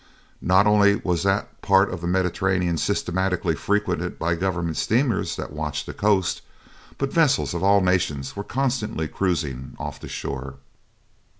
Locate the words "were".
8.35-8.43